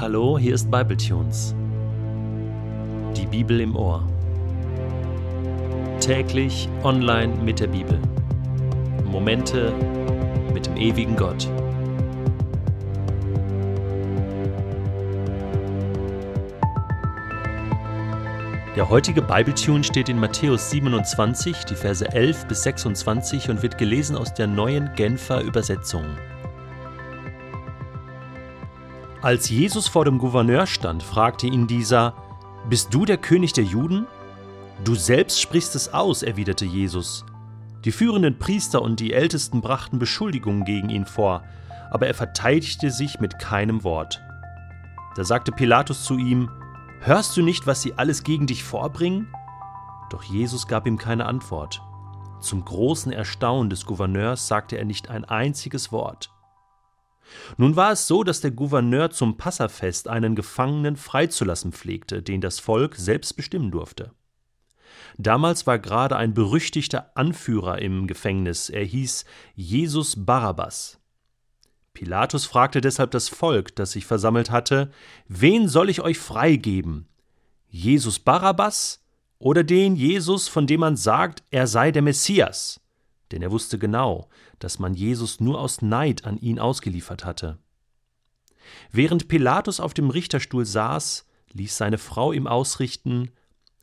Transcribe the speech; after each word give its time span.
Hallo, 0.00 0.38
hier 0.38 0.54
ist 0.54 0.70
Bibletunes. 0.70 1.54
Die 3.14 3.26
Bibel 3.26 3.60
im 3.60 3.76
Ohr. 3.76 4.02
Täglich 6.00 6.70
online 6.82 7.34
mit 7.44 7.60
der 7.60 7.66
Bibel. 7.66 8.00
Momente 9.04 9.74
mit 10.54 10.64
dem 10.64 10.78
ewigen 10.78 11.16
Gott. 11.16 11.46
Der 18.74 18.88
heutige 18.88 19.20
Bibletune 19.20 19.84
steht 19.84 20.08
in 20.08 20.18
Matthäus 20.18 20.70
27, 20.70 21.66
die 21.66 21.74
Verse 21.74 22.10
11 22.10 22.46
bis 22.46 22.62
26 22.62 23.50
und 23.50 23.62
wird 23.62 23.76
gelesen 23.76 24.16
aus 24.16 24.32
der 24.32 24.46
neuen 24.46 24.94
Genfer 24.94 25.42
Übersetzung. 25.42 26.06
Als 29.22 29.50
Jesus 29.50 29.86
vor 29.86 30.06
dem 30.06 30.16
Gouverneur 30.16 30.66
stand, 30.66 31.02
fragte 31.02 31.46
ihn 31.46 31.66
dieser, 31.66 32.14
Bist 32.70 32.94
du 32.94 33.04
der 33.04 33.18
König 33.18 33.52
der 33.52 33.64
Juden? 33.64 34.06
Du 34.82 34.94
selbst 34.94 35.42
sprichst 35.42 35.74
es 35.74 35.92
aus, 35.92 36.22
erwiderte 36.22 36.64
Jesus. 36.64 37.26
Die 37.84 37.92
führenden 37.92 38.38
Priester 38.38 38.80
und 38.80 38.98
die 38.98 39.12
Ältesten 39.12 39.60
brachten 39.60 39.98
Beschuldigungen 39.98 40.64
gegen 40.64 40.88
ihn 40.88 41.04
vor, 41.04 41.44
aber 41.90 42.06
er 42.06 42.14
verteidigte 42.14 42.90
sich 42.90 43.20
mit 43.20 43.38
keinem 43.38 43.84
Wort. 43.84 44.22
Da 45.16 45.24
sagte 45.24 45.52
Pilatus 45.52 46.04
zu 46.04 46.16
ihm, 46.16 46.48
Hörst 47.00 47.36
du 47.36 47.42
nicht, 47.42 47.66
was 47.66 47.82
sie 47.82 47.92
alles 47.94 48.22
gegen 48.24 48.46
dich 48.46 48.64
vorbringen? 48.64 49.28
Doch 50.08 50.22
Jesus 50.22 50.66
gab 50.66 50.86
ihm 50.86 50.96
keine 50.96 51.26
Antwort. 51.26 51.82
Zum 52.40 52.64
großen 52.64 53.12
Erstaunen 53.12 53.68
des 53.68 53.84
Gouverneurs 53.84 54.48
sagte 54.48 54.78
er 54.78 54.86
nicht 54.86 55.10
ein 55.10 55.26
einziges 55.26 55.92
Wort. 55.92 56.30
Nun 57.56 57.76
war 57.76 57.92
es 57.92 58.06
so, 58.06 58.24
dass 58.24 58.40
der 58.40 58.50
Gouverneur 58.50 59.10
zum 59.10 59.36
Passafest 59.36 60.08
einen 60.08 60.34
Gefangenen 60.34 60.96
freizulassen 60.96 61.72
pflegte, 61.72 62.22
den 62.22 62.40
das 62.40 62.58
Volk 62.58 62.96
selbst 62.96 63.34
bestimmen 63.36 63.70
durfte. 63.70 64.12
Damals 65.18 65.66
war 65.66 65.78
gerade 65.78 66.16
ein 66.16 66.34
berüchtigter 66.34 67.10
Anführer 67.14 67.80
im 67.80 68.06
Gefängnis, 68.06 68.70
er 68.70 68.84
hieß 68.84 69.24
Jesus 69.54 70.24
Barabbas. 70.24 70.98
Pilatus 71.92 72.46
fragte 72.46 72.80
deshalb 72.80 73.10
das 73.10 73.28
Volk, 73.28 73.74
das 73.76 73.92
sich 73.92 74.06
versammelt 74.06 74.50
hatte, 74.50 74.90
Wen 75.28 75.68
soll 75.68 75.90
ich 75.90 76.00
euch 76.00 76.18
freigeben? 76.18 77.08
Jesus 77.68 78.18
Barabbas 78.18 79.04
oder 79.38 79.64
den 79.64 79.96
Jesus, 79.96 80.48
von 80.48 80.66
dem 80.66 80.80
man 80.80 80.96
sagt, 80.96 81.42
er 81.50 81.66
sei 81.66 81.90
der 81.90 82.02
Messias? 82.02 82.80
Denn 83.32 83.42
er 83.42 83.50
wusste 83.50 83.78
genau, 83.78 84.28
dass 84.58 84.78
man 84.78 84.94
Jesus 84.94 85.40
nur 85.40 85.60
aus 85.60 85.82
Neid 85.82 86.24
an 86.24 86.36
ihn 86.38 86.58
ausgeliefert 86.58 87.24
hatte. 87.24 87.58
Während 88.90 89.28
Pilatus 89.28 89.80
auf 89.80 89.94
dem 89.94 90.10
Richterstuhl 90.10 90.64
saß, 90.64 91.26
ließ 91.52 91.76
seine 91.76 91.98
Frau 91.98 92.32
ihm 92.32 92.46
ausrichten 92.46 93.30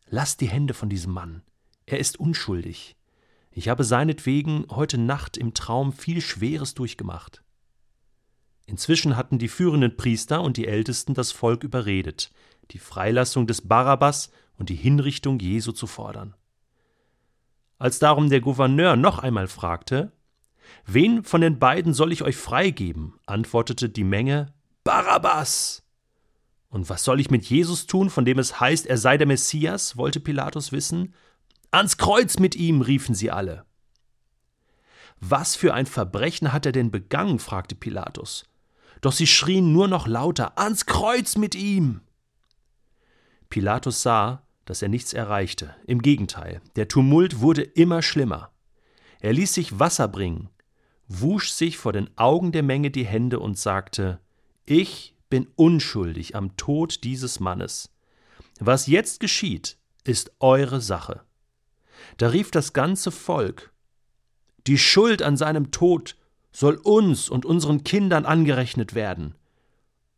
Lass 0.09 0.37
die 0.37 0.47
Hände 0.47 0.73
von 0.73 0.87
diesem 0.87 1.11
Mann. 1.11 1.41
Er 1.85 1.99
ist 1.99 2.17
unschuldig. 2.17 2.95
Ich 3.51 3.67
habe 3.67 3.83
seinetwegen 3.83 4.65
heute 4.69 4.97
Nacht 4.97 5.35
im 5.35 5.53
Traum 5.53 5.91
viel 5.91 6.21
Schweres 6.21 6.75
durchgemacht. 6.75 7.43
Inzwischen 8.67 9.17
hatten 9.17 9.37
die 9.37 9.47
führenden 9.47 9.97
Priester 9.97 10.41
und 10.41 10.57
die 10.57 10.67
Ältesten 10.67 11.13
das 11.13 11.31
Volk 11.31 11.63
überredet, 11.63 12.31
die 12.71 12.79
Freilassung 12.79 13.47
des 13.47 13.67
Barabbas 13.67 14.31
und 14.57 14.69
die 14.69 14.75
Hinrichtung 14.75 15.39
Jesu 15.39 15.71
zu 15.71 15.87
fordern. 15.87 16.35
Als 17.79 17.99
darum 17.99 18.29
der 18.29 18.41
Gouverneur 18.41 18.95
noch 18.95 19.19
einmal 19.19 19.47
fragte, 19.47 20.11
Wen 20.85 21.23
von 21.23 21.41
den 21.41 21.59
beiden 21.59 21.93
soll 21.93 22.11
ich 22.11 22.23
euch 22.23 22.35
freigeben? 22.35 23.13
antwortete 23.25 23.89
die 23.89 24.03
Menge 24.03 24.53
Barabbas. 24.83 25.83
Und 26.69 26.89
was 26.89 27.03
soll 27.03 27.19
ich 27.19 27.29
mit 27.29 27.45
Jesus 27.45 27.87
tun, 27.87 28.09
von 28.09 28.25
dem 28.25 28.39
es 28.39 28.59
heißt, 28.59 28.87
er 28.87 28.97
sei 28.97 29.17
der 29.17 29.27
Messias? 29.27 29.97
wollte 29.97 30.19
Pilatus 30.19 30.71
wissen. 30.71 31.13
Ans 31.71 31.97
Kreuz 31.97 32.39
mit 32.39 32.55
ihm, 32.55 32.81
riefen 32.81 33.15
sie 33.15 33.31
alle. 33.31 33.65
Was 35.19 35.55
für 35.55 35.73
ein 35.73 35.85
Verbrechen 35.85 36.53
hat 36.53 36.65
er 36.65 36.71
denn 36.71 36.91
begangen? 36.91 37.39
fragte 37.39 37.75
Pilatus. 37.75 38.45
Doch 39.01 39.11
sie 39.11 39.27
schrien 39.27 39.71
nur 39.73 39.87
noch 39.87 40.07
lauter 40.07 40.57
Ans 40.57 40.85
Kreuz 40.85 41.37
mit 41.37 41.55
ihm. 41.55 42.01
Pilatus 43.49 44.01
sah, 44.01 44.46
dass 44.67 44.81
er 44.81 44.89
nichts 44.89 45.13
erreichte. 45.13 45.73
Im 45.87 46.01
Gegenteil, 46.01 46.61
der 46.75 46.87
Tumult 46.89 47.39
wurde 47.39 47.63
immer 47.63 48.01
schlimmer. 48.01 48.51
Er 49.21 49.33
ließ 49.33 49.53
sich 49.53 49.79
Wasser 49.79 50.09
bringen, 50.09 50.49
wusch 51.07 51.51
sich 51.51 51.77
vor 51.77 51.93
den 51.93 52.09
Augen 52.17 52.51
der 52.51 52.63
Menge 52.63 52.91
die 52.91 53.05
Hände 53.05 53.39
und 53.39 53.57
sagte 53.57 54.19
Ich 54.65 55.15
bin 55.29 55.47
unschuldig 55.55 56.35
am 56.35 56.57
Tod 56.57 57.03
dieses 57.05 57.39
Mannes. 57.39 57.89
Was 58.59 58.87
jetzt 58.87 59.21
geschieht, 59.21 59.77
ist 60.03 60.31
eure 60.39 60.81
Sache. 60.81 61.21
Da 62.17 62.27
rief 62.27 62.51
das 62.51 62.73
ganze 62.73 63.11
Volk 63.11 63.71
Die 64.67 64.77
Schuld 64.77 65.21
an 65.21 65.37
seinem 65.37 65.71
Tod 65.71 66.17
soll 66.51 66.75
uns 66.75 67.29
und 67.29 67.45
unseren 67.45 67.85
Kindern 67.85 68.25
angerechnet 68.25 68.95
werden. 68.95 69.35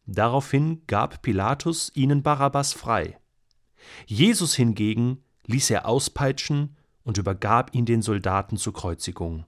Daraufhin 0.08 0.82
gab 0.88 1.22
Pilatus 1.22 1.92
ihnen 1.94 2.24
Barabbas 2.24 2.74
frei. 2.74 3.19
Jesus 4.06 4.56
hingegen 4.56 5.24
ließ 5.46 5.70
er 5.72 5.88
auspeitschen 5.88 6.78
und 7.04 7.18
übergab 7.18 7.74
ihn 7.74 7.86
den 7.86 8.02
Soldaten 8.02 8.58
zur 8.58 8.74
Kreuzigung. 8.74 9.46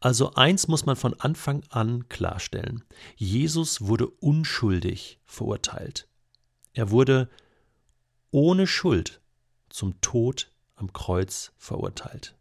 Also 0.00 0.34
eins 0.34 0.68
muss 0.68 0.86
man 0.86 0.96
von 0.96 1.14
Anfang 1.14 1.64
an 1.70 2.08
klarstellen. 2.08 2.84
Jesus 3.16 3.80
wurde 3.80 4.06
unschuldig 4.08 5.20
verurteilt. 5.24 6.08
Er 6.72 6.90
wurde 6.90 7.28
ohne 8.30 8.66
Schuld 8.66 9.20
zum 9.68 10.00
Tod 10.00 10.52
am 10.76 10.92
Kreuz 10.92 11.52
verurteilt. 11.58 12.36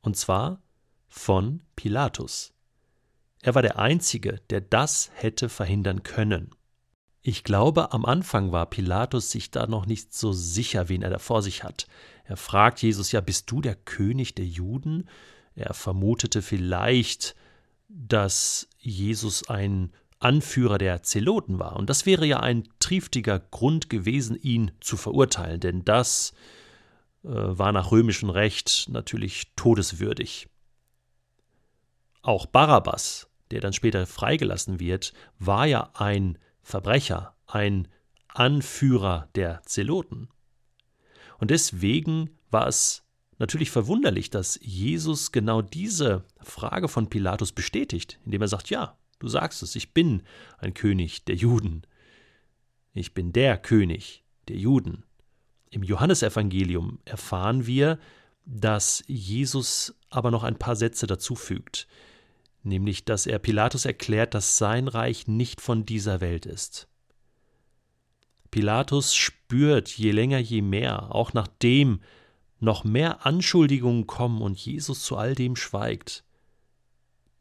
Und 0.00 0.16
zwar 0.16 0.62
von 1.08 1.62
Pilatus. 1.76 2.54
Er 3.42 3.54
war 3.54 3.62
der 3.62 3.78
Einzige, 3.78 4.40
der 4.50 4.62
das 4.62 5.10
hätte 5.14 5.48
verhindern 5.48 6.02
können. 6.02 6.55
Ich 7.28 7.42
glaube, 7.42 7.92
am 7.92 8.04
Anfang 8.04 8.52
war 8.52 8.66
Pilatus 8.66 9.32
sich 9.32 9.50
da 9.50 9.66
noch 9.66 9.84
nicht 9.84 10.14
so 10.14 10.32
sicher, 10.32 10.88
wen 10.88 11.02
er 11.02 11.10
da 11.10 11.18
vor 11.18 11.42
sich 11.42 11.64
hat. 11.64 11.88
Er 12.22 12.36
fragt 12.36 12.80
Jesus 12.80 13.10
ja, 13.10 13.20
bist 13.20 13.50
du 13.50 13.60
der 13.60 13.74
König 13.74 14.36
der 14.36 14.46
Juden? 14.46 15.08
Er 15.56 15.74
vermutete 15.74 16.40
vielleicht, 16.40 17.34
dass 17.88 18.68
Jesus 18.78 19.48
ein 19.48 19.92
Anführer 20.20 20.78
der 20.78 21.02
Zeloten 21.02 21.58
war. 21.58 21.74
Und 21.74 21.90
das 21.90 22.06
wäre 22.06 22.26
ja 22.26 22.38
ein 22.38 22.68
triftiger 22.78 23.40
Grund 23.40 23.90
gewesen, 23.90 24.38
ihn 24.40 24.70
zu 24.78 24.96
verurteilen, 24.96 25.58
denn 25.58 25.84
das 25.84 26.32
äh, 27.24 27.30
war 27.30 27.72
nach 27.72 27.90
römischem 27.90 28.30
Recht 28.30 28.86
natürlich 28.88 29.52
todeswürdig. 29.56 30.48
Auch 32.22 32.46
Barabbas, 32.46 33.26
der 33.50 33.60
dann 33.60 33.72
später 33.72 34.06
freigelassen 34.06 34.78
wird, 34.78 35.12
war 35.40 35.66
ja 35.66 35.90
ein 35.94 36.38
Verbrecher, 36.66 37.36
ein 37.46 37.86
Anführer 38.26 39.28
der 39.36 39.62
Zeloten. 39.66 40.28
Und 41.38 41.52
deswegen 41.52 42.30
war 42.50 42.66
es 42.66 43.04
natürlich 43.38 43.70
verwunderlich, 43.70 44.30
dass 44.30 44.58
Jesus 44.60 45.30
genau 45.30 45.62
diese 45.62 46.24
Frage 46.40 46.88
von 46.88 47.08
Pilatus 47.08 47.52
bestätigt, 47.52 48.18
indem 48.24 48.42
er 48.42 48.48
sagt, 48.48 48.68
ja, 48.68 48.98
du 49.20 49.28
sagst 49.28 49.62
es, 49.62 49.76
ich 49.76 49.94
bin 49.94 50.24
ein 50.58 50.74
König 50.74 51.24
der 51.24 51.36
Juden. 51.36 51.82
Ich 52.94 53.14
bin 53.14 53.32
der 53.32 53.58
König 53.58 54.24
der 54.48 54.56
Juden. 54.56 55.04
Im 55.70 55.84
Johannesevangelium 55.84 56.98
erfahren 57.04 57.68
wir, 57.68 57.96
dass 58.44 59.04
Jesus 59.06 59.94
aber 60.10 60.32
noch 60.32 60.42
ein 60.42 60.58
paar 60.58 60.74
Sätze 60.74 61.06
dazu 61.06 61.36
fügt, 61.36 61.86
nämlich 62.66 63.04
dass 63.04 63.26
er 63.26 63.38
Pilatus 63.38 63.84
erklärt, 63.84 64.34
dass 64.34 64.58
sein 64.58 64.88
Reich 64.88 65.26
nicht 65.26 65.60
von 65.60 65.86
dieser 65.86 66.20
Welt 66.20 66.44
ist. 66.44 66.88
Pilatus 68.50 69.14
spürt 69.14 69.88
je 69.88 70.10
länger 70.10 70.38
je 70.38 70.62
mehr, 70.62 71.14
auch 71.14 71.32
nachdem 71.32 72.00
noch 72.58 72.84
mehr 72.84 73.26
Anschuldigungen 73.26 74.06
kommen 74.06 74.40
und 74.40 74.58
Jesus 74.58 75.02
zu 75.02 75.16
all 75.16 75.34
dem 75.34 75.56
schweigt, 75.56 76.24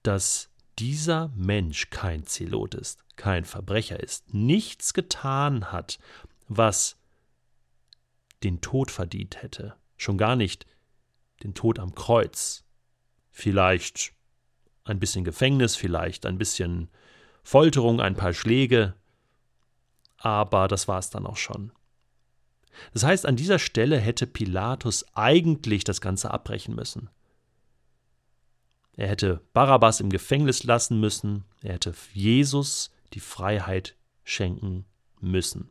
dass 0.03 0.49
dieser 0.77 1.29
Mensch 1.35 1.89
kein 1.89 2.25
Zelot 2.25 2.75
ist, 2.75 2.99
kein 3.15 3.45
Verbrecher 3.45 3.99
ist, 3.99 4.33
nichts 4.33 4.93
getan 4.93 5.71
hat, 5.71 5.99
was 6.47 6.97
den 8.43 8.61
Tod 8.61 8.91
verdient 8.91 9.41
hätte, 9.41 9.75
schon 9.97 10.17
gar 10.17 10.35
nicht 10.35 10.65
den 11.43 11.53
Tod 11.53 11.79
am 11.79 11.95
Kreuz. 11.95 12.63
Vielleicht 13.31 14.14
ein 14.85 14.99
bisschen 14.99 15.25
Gefängnis, 15.25 15.75
vielleicht 15.75 16.25
ein 16.25 16.37
bisschen 16.37 16.89
Folterung, 17.43 17.99
ein 17.99 18.15
paar 18.15 18.33
Schläge, 18.33 18.93
aber 20.17 20.67
das 20.67 20.87
war 20.87 20.99
es 20.99 21.09
dann 21.09 21.25
auch 21.25 21.37
schon. 21.37 21.71
Das 22.93 23.03
heißt, 23.03 23.25
an 23.25 23.35
dieser 23.35 23.59
Stelle 23.59 23.99
hätte 23.99 24.27
Pilatus 24.27 25.05
eigentlich 25.13 25.83
das 25.83 26.01
Ganze 26.01 26.31
abbrechen 26.31 26.75
müssen. 26.75 27.09
Er 28.97 29.09
hätte 29.09 29.41
Barabbas 29.53 29.99
im 29.99 30.09
Gefängnis 30.09 30.63
lassen 30.63 30.99
müssen, 30.99 31.43
er 31.61 31.73
hätte 31.73 31.93
Jesus 32.13 32.91
die 33.13 33.19
Freiheit 33.19 33.95
schenken 34.23 34.85
müssen. 35.19 35.69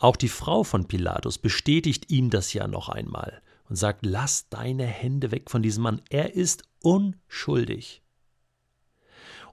Auch 0.00 0.16
die 0.16 0.28
Frau 0.28 0.64
von 0.64 0.88
Pilatus 0.88 1.38
bestätigt 1.38 2.10
ihm 2.10 2.30
das 2.30 2.52
ja 2.52 2.66
noch 2.66 2.88
einmal 2.88 3.40
und 3.68 3.76
sagt, 3.76 4.04
lass 4.04 4.48
deine 4.48 4.84
Hände 4.84 5.30
weg 5.30 5.50
von 5.50 5.62
diesem 5.62 5.84
Mann, 5.84 6.02
er 6.10 6.34
ist 6.34 6.64
unschuldig. 6.80 8.01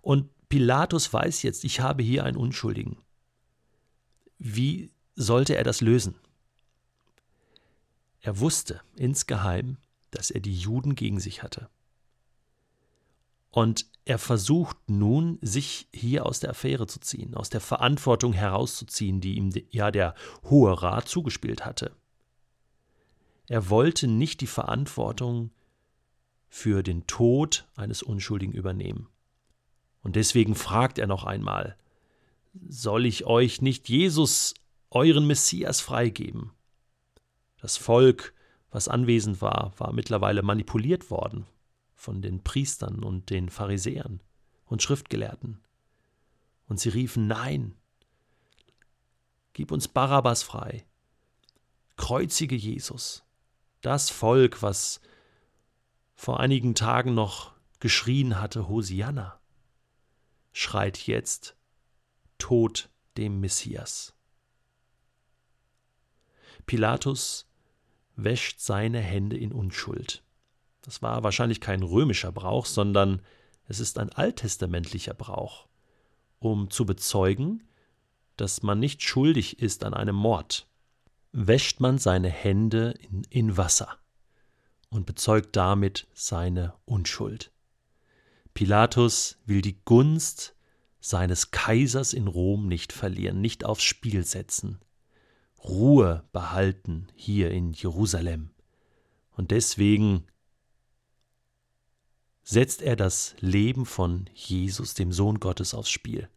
Und 0.01 0.29
Pilatus 0.49 1.11
weiß 1.11 1.43
jetzt, 1.43 1.63
ich 1.63 1.79
habe 1.79 2.03
hier 2.03 2.23
einen 2.23 2.37
Unschuldigen. 2.37 2.97
Wie 4.37 4.91
sollte 5.15 5.55
er 5.55 5.63
das 5.63 5.81
lösen? 5.81 6.15
Er 8.21 8.39
wusste 8.39 8.81
insgeheim, 8.95 9.77
dass 10.11 10.31
er 10.31 10.39
die 10.39 10.55
Juden 10.55 10.95
gegen 10.95 11.19
sich 11.19 11.43
hatte. 11.43 11.69
Und 13.51 13.87
er 14.05 14.17
versucht 14.17 14.77
nun, 14.87 15.37
sich 15.41 15.87
hier 15.93 16.25
aus 16.25 16.39
der 16.39 16.51
Affäre 16.51 16.87
zu 16.87 16.99
ziehen, 16.99 17.35
aus 17.35 17.49
der 17.49 17.61
Verantwortung 17.61 18.33
herauszuziehen, 18.33 19.21
die 19.21 19.35
ihm 19.35 19.51
ja 19.69 19.91
der 19.91 20.15
Hohe 20.43 20.81
Rat 20.81 21.07
zugespielt 21.07 21.65
hatte. 21.65 21.95
Er 23.47 23.69
wollte 23.69 24.07
nicht 24.07 24.41
die 24.41 24.47
Verantwortung 24.47 25.51
für 26.47 26.83
den 26.83 27.07
Tod 27.07 27.67
eines 27.75 28.03
Unschuldigen 28.03 28.53
übernehmen. 28.53 29.09
Und 30.01 30.15
deswegen 30.15 30.55
fragt 30.55 30.97
er 30.97 31.07
noch 31.07 31.23
einmal, 31.23 31.77
soll 32.67 33.05
ich 33.05 33.25
euch 33.25 33.61
nicht 33.61 33.89
Jesus, 33.89 34.53
euren 34.89 35.27
Messias, 35.27 35.81
freigeben? 35.81 36.51
Das 37.61 37.77
Volk, 37.77 38.33
was 38.71 38.87
anwesend 38.87 39.41
war, 39.41 39.73
war 39.77 39.93
mittlerweile 39.93 40.41
manipuliert 40.41 41.11
worden 41.11 41.45
von 41.93 42.21
den 42.21 42.43
Priestern 42.43 43.03
und 43.03 43.29
den 43.29 43.49
Pharisäern 43.49 44.21
und 44.65 44.81
Schriftgelehrten. 44.81 45.59
Und 46.67 46.79
sie 46.79 46.89
riefen 46.89 47.27
Nein, 47.27 47.75
gib 49.53 49.71
uns 49.71 49.87
Barabbas 49.87 50.43
frei, 50.43 50.85
kreuzige 51.97 52.55
Jesus. 52.55 53.23
Das 53.81 54.09
Volk, 54.09 54.61
was 54.61 55.01
vor 56.15 56.39
einigen 56.39 56.75
Tagen 56.75 57.13
noch 57.13 57.53
geschrien 57.79 58.39
hatte, 58.39 58.67
Hosianna, 58.67 59.38
schreit 60.59 61.07
jetzt 61.07 61.55
Tod 62.37 62.89
dem 63.15 63.39
Messias. 63.39 64.13
Pilatus 66.65 67.49
wäscht 68.17 68.59
seine 68.59 68.99
Hände 68.99 69.37
in 69.37 69.53
Unschuld. 69.53 70.21
Das 70.81 71.01
war 71.01 71.23
wahrscheinlich 71.23 71.61
kein 71.61 71.81
römischer 71.81 72.33
Brauch, 72.33 72.65
sondern 72.65 73.21
es 73.69 73.79
ist 73.79 73.97
ein 73.99 74.09
alttestamentlicher 74.09 75.13
Brauch, 75.13 75.69
um 76.39 76.69
zu 76.69 76.85
bezeugen, 76.85 77.63
dass 78.35 78.61
man 78.61 78.79
nicht 78.79 79.01
schuldig 79.01 79.59
ist 79.59 79.85
an 79.85 79.93
einem 79.93 80.15
Mord. 80.15 80.67
Wäscht 81.31 81.79
man 81.79 81.99
seine 81.99 82.29
Hände 82.29 82.95
in, 82.99 83.23
in 83.29 83.55
Wasser 83.55 83.97
und 84.89 85.05
bezeugt 85.05 85.55
damit 85.55 86.05
seine 86.13 86.73
Unschuld. 86.83 87.53
Pilatus 88.59 89.37
will 89.45 89.61
die 89.61 89.79
Gunst 89.85 90.53
seines 90.99 91.51
Kaisers 91.51 92.11
in 92.11 92.27
Rom 92.27 92.67
nicht 92.67 92.91
verlieren, 92.91 93.39
nicht 93.39 93.63
aufs 93.63 93.83
Spiel 93.83 94.25
setzen. 94.25 94.79
Ruhe 95.63 96.27
behalten 96.33 97.07
hier 97.15 97.51
in 97.51 97.71
Jerusalem. 97.71 98.49
Und 99.31 99.51
deswegen 99.51 100.27
setzt 102.43 102.81
er 102.81 102.97
das 102.97 103.33
Leben 103.39 103.85
von 103.85 104.29
Jesus, 104.33 104.93
dem 104.93 105.13
Sohn 105.13 105.39
Gottes, 105.39 105.73
aufs 105.73 105.89
Spiel 105.89 106.27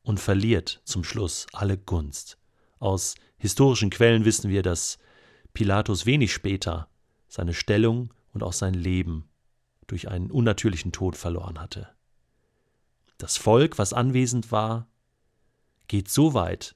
und 0.00 0.20
verliert 0.20 0.80
zum 0.84 1.04
Schluss 1.04 1.46
alle 1.52 1.76
Gunst. 1.76 2.38
Aus 2.78 3.14
historischen 3.36 3.90
Quellen 3.90 4.24
wissen 4.24 4.48
wir, 4.48 4.62
dass 4.62 4.98
Pilatus 5.52 6.06
wenig 6.06 6.32
später 6.32 6.88
seine 7.28 7.52
Stellung 7.52 8.14
und 8.32 8.42
auch 8.42 8.54
sein 8.54 8.72
Leben 8.72 9.28
durch 9.86 10.08
einen 10.08 10.30
unnatürlichen 10.30 10.92
Tod 10.92 11.16
verloren 11.16 11.60
hatte. 11.60 11.88
Das 13.18 13.36
Volk, 13.36 13.78
was 13.78 13.92
anwesend 13.92 14.50
war, 14.50 14.88
geht 15.88 16.08
so 16.08 16.34
weit, 16.34 16.74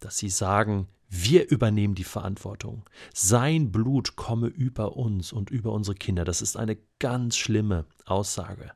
dass 0.00 0.18
sie 0.18 0.28
sagen, 0.28 0.88
wir 1.08 1.48
übernehmen 1.50 1.94
die 1.94 2.04
Verantwortung. 2.04 2.84
Sein 3.12 3.70
Blut 3.70 4.16
komme 4.16 4.48
über 4.48 4.96
uns 4.96 5.32
und 5.32 5.50
über 5.50 5.72
unsere 5.72 5.94
Kinder. 5.94 6.24
Das 6.24 6.42
ist 6.42 6.56
eine 6.56 6.76
ganz 6.98 7.36
schlimme 7.36 7.86
Aussage. 8.04 8.72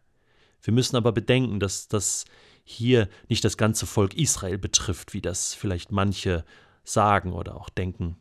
Wir 0.63 0.73
müssen 0.73 0.97
aber 0.97 1.13
bedenken, 1.13 1.59
dass 1.59 1.89
das 1.89 2.25
hier 2.65 3.09
nicht 3.29 3.45
das 3.45 3.57
ganze 3.57 3.87
Volk 3.87 4.15
Israel 4.15 4.59
betrifft, 4.59 5.15
wie 5.15 5.23
das 5.23 5.55
vielleicht 5.55 5.91
manche 5.91 6.45
sagen 6.85 7.33
oder 7.33 7.57
auch 7.57 7.71
denken, 7.71 8.17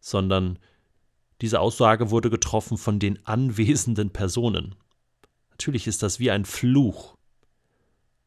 sondern 0.00 0.58
diese 1.40 1.60
Aussage 1.60 2.10
wurde 2.10 2.30
getroffen 2.30 2.78
von 2.78 2.98
den 2.98 3.24
anwesenden 3.26 4.10
Personen. 4.10 4.74
Natürlich 5.56 5.86
ist 5.86 6.02
das 6.02 6.20
wie 6.20 6.30
ein 6.30 6.44
Fluch, 6.44 7.16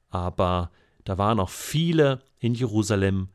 aber 0.10 0.72
da 1.06 1.18
waren 1.18 1.40
auch 1.40 1.50
viele 1.50 2.24
in 2.40 2.56
Jerusalem, 2.56 3.30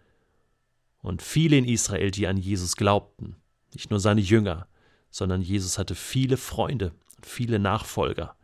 und 1.05 1.21
viele 1.21 1.59
in 1.59 1.67
Israel, 1.67 2.11
die 2.11 2.27
an 2.27 2.39
Jesus 2.39 2.77
glaubten. 2.77 3.37
Nicht 3.75 3.91
nur 3.91 4.01
seine 4.01 4.23
Jünger, 4.23 4.67
sondern 5.11 5.43
Jesus 5.43 5.77
hatte 5.77 5.95
viele 5.95 6.39
Freunde 6.39 6.95
und 7.17 7.27
viele 7.27 7.59
Nachfolger. 7.59 8.35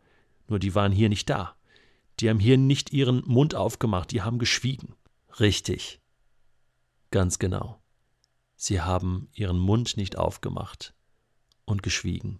Nur 0.47 0.59
die 0.59 0.75
waren 0.75 0.91
hier 0.91 1.09
nicht 1.09 1.27
da. 1.27 1.55
Die 2.19 2.29
haben 2.29 2.39
hier 2.39 2.59
nicht 2.59 2.93
ihren 2.93 3.23
Mund 3.25 3.55
aufgemacht, 3.55 4.11
die 4.11 4.21
haben 4.21 4.37
geschwiegen. 4.37 4.93
Richtig. 5.39 5.99
Ganz 7.09 7.39
genau. 7.39 7.81
Sie 8.55 8.79
haben 8.79 9.27
ihren 9.33 9.57
Mund 9.57 9.97
nicht 9.97 10.19
aufgemacht 10.19 10.93
und 11.65 11.81
geschwiegen. 11.81 12.37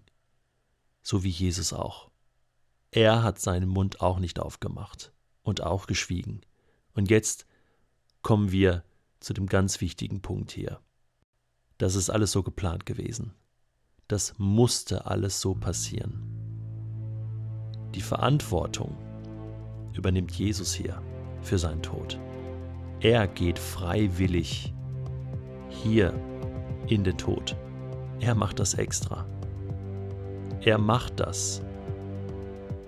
So 1.01 1.23
wie 1.23 1.29
Jesus 1.29 1.73
auch. 1.73 2.10
Er 2.93 3.23
hat 3.23 3.39
seinen 3.39 3.69
Mund 3.69 4.01
auch 4.01 4.19
nicht 4.19 4.37
aufgemacht 4.39 5.13
und 5.43 5.63
auch 5.63 5.87
geschwiegen. 5.87 6.41
Und 6.93 7.09
jetzt 7.09 7.45
kommen 8.21 8.51
wir 8.51 8.83
zu 9.21 9.33
dem 9.33 9.47
ganz 9.47 9.79
wichtigen 9.79 10.21
Punkt 10.21 10.51
hier. 10.51 10.81
Das 11.77 11.95
ist 11.95 12.09
alles 12.09 12.33
so 12.33 12.43
geplant 12.43 12.85
gewesen. 12.85 13.33
Das 14.09 14.33
musste 14.37 15.05
alles 15.05 15.39
so 15.39 15.55
passieren. 15.55 16.21
Die 17.95 18.01
Verantwortung 18.01 18.97
übernimmt 19.93 20.31
Jesus 20.31 20.73
hier 20.73 21.01
für 21.41 21.57
seinen 21.57 21.81
Tod. 21.81 22.19
Er 22.99 23.25
geht 23.25 23.57
freiwillig 23.57 24.73
hier 25.69 26.13
in 26.87 27.05
den 27.05 27.17
Tod. 27.17 27.55
Er 28.19 28.35
macht 28.35 28.59
das 28.59 28.73
extra. 28.73 29.25
Er 30.59 30.77
macht 30.77 31.21
das 31.21 31.61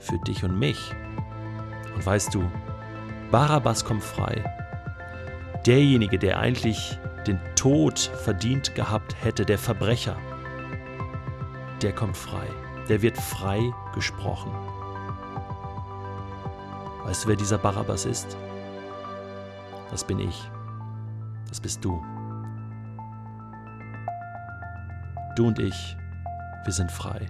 für 0.04 0.20
dich 0.20 0.44
und 0.44 0.58
mich. 0.58 0.94
Und 1.96 2.06
weißt 2.06 2.34
du, 2.34 2.44
Barabbas 3.32 3.84
kommt 3.84 4.04
frei 4.04 4.44
derjenige, 5.66 6.20
der 6.20 6.40
eigentlich 6.40 7.00
den 7.26 7.40
Tod 7.56 8.00
verdient 8.00 8.76
gehabt 8.76 9.16
hätte, 9.24 9.46
der 9.46 9.58
Verbrecher, 9.58 10.18
der 11.82 11.94
kommt 11.94 12.18
frei. 12.18 12.48
Der 12.90 13.02
wird 13.02 13.18
frei 13.18 13.62
gesprochen. 13.94 14.52
Weißt 17.06 17.24
du, 17.24 17.30
wer 17.30 17.36
dieser 17.38 17.58
Barabbas 17.58 18.06
ist? 18.06 18.36
Das 19.90 20.04
bin 20.04 20.20
ich. 20.20 20.50
Das 21.48 21.62
bist 21.62 21.84
du. 21.84 22.04
Du 25.38 25.48
und 25.48 25.60
ich, 25.60 25.96
wir 26.66 26.74
sind 26.74 26.92
frei. 26.92 27.26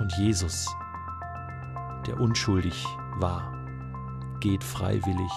Und 0.00 0.12
Jesus, 0.16 0.66
der 2.06 2.20
unschuldig 2.20 2.84
war, 3.16 3.52
geht 4.40 4.62
freiwillig 4.62 5.32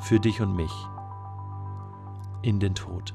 für 0.00 0.20
dich 0.20 0.40
und 0.40 0.54
mich 0.54 0.72
in 2.42 2.60
den 2.60 2.74
Tod 2.74 3.14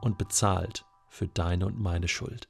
und 0.00 0.18
bezahlt 0.18 0.84
für 1.08 1.28
deine 1.28 1.66
und 1.66 1.78
meine 1.78 2.08
Schuld. 2.08 2.48